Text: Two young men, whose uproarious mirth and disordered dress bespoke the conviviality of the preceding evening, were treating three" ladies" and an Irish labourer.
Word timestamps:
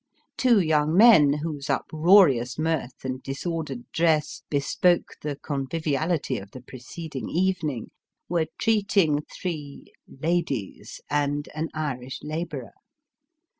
Two 0.35 0.59
young 0.59 0.97
men, 0.97 1.31
whose 1.43 1.69
uproarious 1.69 2.57
mirth 2.57 3.05
and 3.05 3.21
disordered 3.21 3.83
dress 3.91 4.41
bespoke 4.49 5.13
the 5.21 5.35
conviviality 5.35 6.39
of 6.39 6.49
the 6.49 6.61
preceding 6.61 7.29
evening, 7.29 7.91
were 8.27 8.47
treating 8.57 9.19
three" 9.21 9.93
ladies" 10.23 11.01
and 11.11 11.49
an 11.53 11.69
Irish 11.75 12.17
labourer. 12.23 12.73